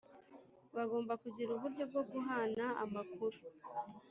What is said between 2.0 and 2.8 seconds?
guhana